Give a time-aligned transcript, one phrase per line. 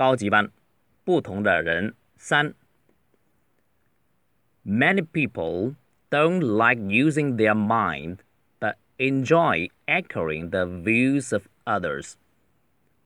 [0.00, 0.50] 高级班，
[1.04, 2.54] 不同的人三。
[4.64, 5.76] Many people
[6.10, 8.18] don't like using their mind,
[8.58, 12.16] but enjoy echoing the views of others.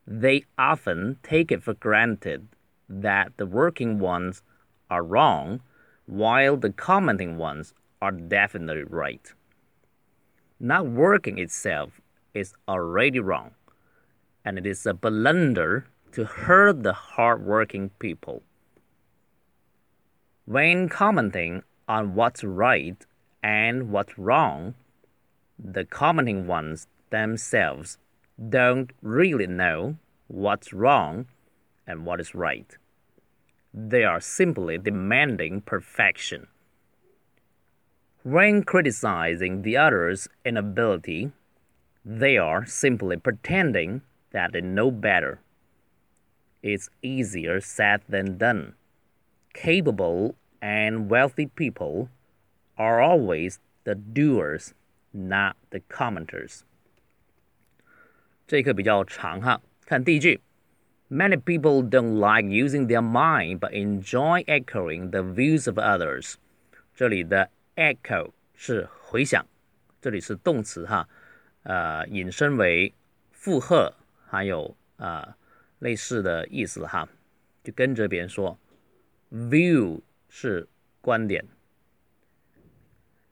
[0.06, 2.48] They often take it for granted
[2.88, 4.38] that the working ones
[4.88, 5.60] are wrong,
[6.06, 9.32] while the commenting ones are definitely right.
[10.58, 12.00] Not working itself
[12.34, 13.52] is already wrong,
[14.44, 18.41] and it is a blunder to hurt the hard-working people.
[20.45, 23.05] When commenting on what's right
[23.43, 24.75] and what's wrong,
[25.59, 27.97] the commenting ones themselves
[28.49, 31.27] don't really know what's wrong
[31.85, 32.77] and what is right.
[33.73, 36.47] They are simply demanding perfection.
[38.23, 41.31] When criticizing the other's inability,
[42.05, 44.01] they are simply pretending
[44.31, 45.41] that they know better
[46.64, 48.74] It's easier said than done.
[49.54, 52.08] Capable and wealthy people
[52.76, 54.72] are always the doers,
[55.12, 56.60] not the commenters.
[58.46, 60.40] 这一课比较长哈，看第一句。
[61.08, 66.34] Many people don't like using their mind, but enjoy echoing the views of others.
[66.94, 69.44] 这里的 echo 是回响，
[70.00, 71.08] 这里是动词哈，
[71.64, 72.94] 呃，引申为
[73.32, 73.94] 附和，
[74.28, 75.36] 还有啊
[75.78, 77.08] 类似的意思哈，
[77.62, 78.58] 就跟着别人说。
[79.32, 80.68] View 是
[81.00, 81.44] 观点。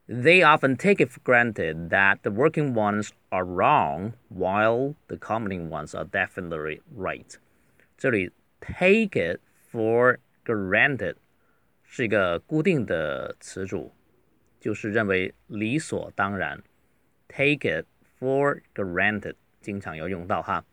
[0.06, 5.68] They often take it for granted that the working ones are wrong, while the commenting
[5.68, 7.34] ones are definitely right.
[7.98, 11.16] 这里 take it for granted
[11.82, 13.92] 是一个固定的词组，
[14.60, 16.62] 就是认为理所当然。
[17.26, 17.86] Take it
[18.18, 20.64] for granted 经常要用到哈。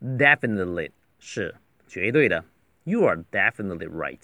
[0.00, 1.54] Definitely 是
[1.86, 2.44] 绝对的，
[2.84, 4.20] You are definitely right，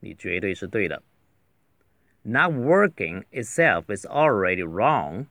[0.00, 1.02] 你绝对是对的。
[2.22, 5.26] Not working itself is already wrong,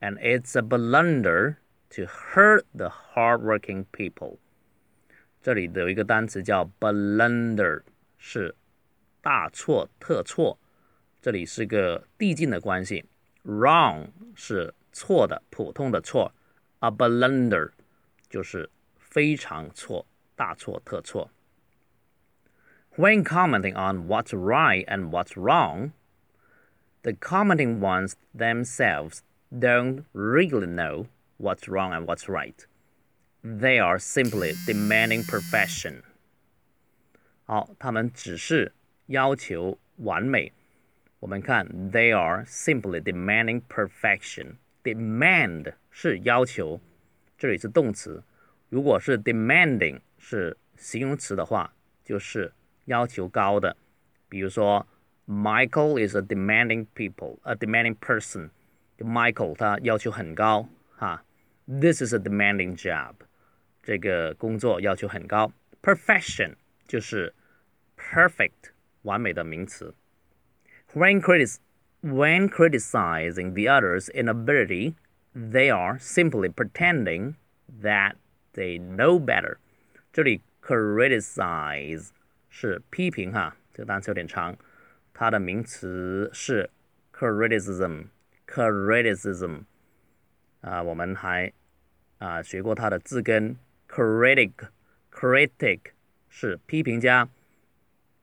[0.00, 1.56] and it's a blunder
[1.90, 4.38] to hurt the hardworking people.
[5.42, 7.82] 这里有一个单词叫 blunder，
[8.16, 8.54] 是
[9.20, 10.58] 大错特错。
[11.20, 13.04] 这里是个递进的关系，
[13.44, 16.32] wrong 是错的、普通的错，
[16.78, 17.72] a blunder
[18.28, 18.70] 就是
[19.16, 21.30] 非常错、大错特错。
[22.96, 25.92] When commenting on what's right and what's wrong,
[27.02, 31.06] the commenting ones themselves don't really know
[31.38, 32.66] what's wrong and what's right.
[33.42, 36.02] They are simply demanding perfection.
[37.44, 38.72] 好，他们只是
[39.06, 40.52] 要求完美。
[41.18, 44.56] 我们看，they are simply demanding perfection.
[44.84, 46.80] Demand 是要求，
[47.38, 48.22] 这里是动词。
[48.68, 51.72] 如果是 demanding 是形容词的话，
[52.04, 52.52] 就是
[52.86, 53.76] 要求高的。
[54.28, 54.86] 比如说。
[55.24, 58.50] Michael is a demanding people, a demanding person.
[58.98, 61.24] Michael 他要求很高哈。
[61.64, 63.14] This is a demanding job.
[63.84, 65.52] 这个工作要求很高。
[65.80, 66.56] Perfection
[66.88, 67.32] 就是
[67.96, 69.94] perfect 完美的名词。
[70.92, 71.58] When critic
[72.02, 74.94] when criticizing the other's inability,
[75.34, 77.36] they are simply pretending
[77.80, 78.16] that
[78.56, 79.56] they know better.
[80.12, 82.10] 这里 criticize
[82.48, 84.56] 是批评哈，这个单词有点长。
[85.14, 86.70] 它的名词是
[87.14, 89.64] criticism，criticism
[90.60, 91.52] 啊，我们还
[92.18, 93.56] 啊学过它的字根
[93.88, 95.80] critic，critic
[96.28, 97.28] 是批评家，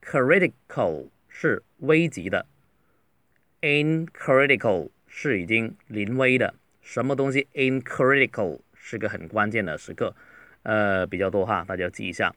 [0.04, 2.46] critical 是危急的，
[3.62, 6.54] incritical 是已经临危的。
[6.82, 10.15] 什么东西 incritical 是个很关键的时刻，
[10.63, 12.31] 呃，比较多哈，大家要记一下。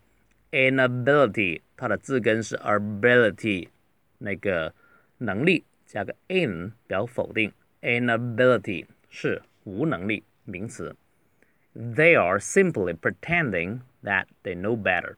[0.51, 3.67] inability 它的字根是 ability。
[4.19, 4.73] 那个
[5.17, 10.95] 能力加个 in 表否定，inability 是无能力名词。
[11.75, 15.15] They are simply pretending that they know better.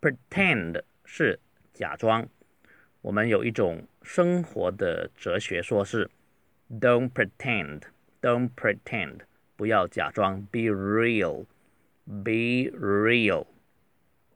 [0.00, 1.38] Pretend 是
[1.74, 2.26] 假装。
[3.02, 6.10] 我们有一种生活的哲学，说是
[6.80, 7.82] don't pretend,
[8.22, 9.20] don't pretend，
[9.63, 11.45] 不要假装，be real,
[12.05, 13.45] be real。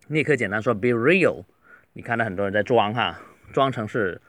[0.08, 1.46] 你也可以简单说 be real。
[1.94, 3.20] 你看到很多人在装哈。
[3.52, 4.20] 装成是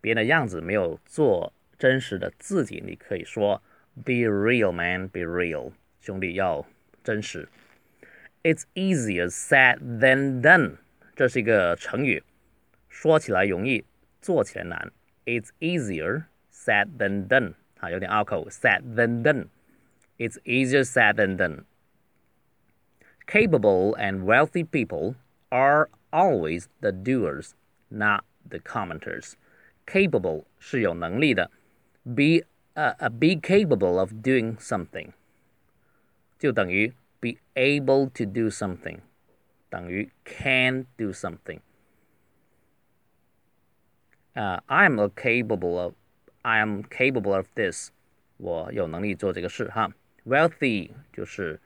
[0.00, 2.82] 别人的样子，没有做真实的自己。
[2.86, 3.62] 你可以说
[4.04, 6.64] "Be real, man, be real，兄弟要
[7.04, 7.46] 真实。
[8.42, 10.76] It's easier said than done，
[11.14, 12.22] 这是一个成语，
[12.88, 13.84] 说起来容易，
[14.22, 14.90] 做起来难。
[15.26, 19.48] It's easier said than done，啊，有点拗口，said than done。
[20.18, 21.64] It's easier said than done.
[23.26, 25.14] Capable and wealthy people
[25.50, 27.54] are always the doers,
[27.90, 29.34] not the commenters.
[29.86, 31.50] Capable 是有能力的，
[32.04, 32.44] be
[32.74, 35.12] uh, uh, be capable of doing something
[36.38, 39.00] 就等于 be able to do something
[39.68, 41.60] 等于 can do something。
[44.34, 45.94] 啊、uh,，I am capable of
[46.42, 47.90] I am capable of this，
[48.36, 49.92] 我有能力做这个事哈。
[50.25, 51.59] Wealthy 就是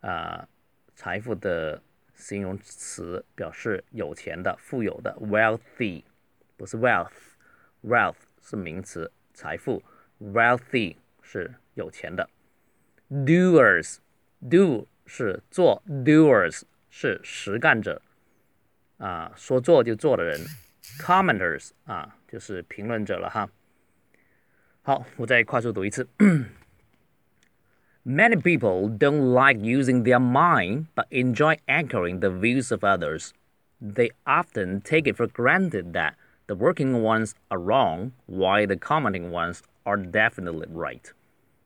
[0.00, 0.48] 啊、
[0.94, 1.82] 财富的
[2.14, 5.14] 形容词，表示有钱的、富有的。
[5.20, 6.04] Wealthy
[6.56, 9.82] 不是 wealth，wealth 是名词，财富。
[10.18, 12.28] Wealthy 是有钱的。
[13.10, 13.98] Doers
[14.50, 18.00] do 是做，doers 是实干者
[18.98, 20.38] 啊，说做就做的人。
[20.98, 23.50] Commenters 啊，就是评论者了哈。
[24.82, 26.08] 好，我再快速读一次。
[28.04, 33.34] Many people don't like using their mind but enjoy echoing the views of others.
[33.78, 36.16] They often take it for granted that
[36.46, 41.12] the working ones are wrong while the commenting ones are definitely right.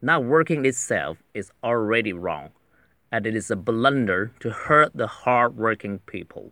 [0.03, 2.51] Not working itself is already wrong,
[3.13, 6.51] and it is a blunder to hurt the hard-working people.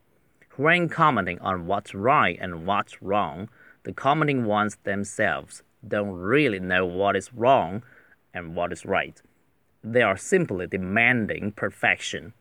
[0.57, 3.49] When commenting on what's right and what's wrong,
[3.83, 7.83] the commenting ones themselves don't really know what is wrong
[8.33, 9.21] and what is right.
[9.85, 12.35] They are simply demanding perfection.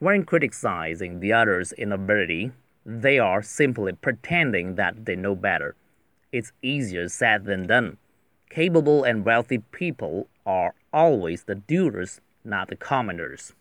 [0.00, 2.52] When criticizing the other's inability,
[2.84, 5.76] they are simply pretending that they know better.
[6.32, 7.98] It's easier said than done.
[8.48, 13.52] Capable and wealthy people are always the doers, not the commenters.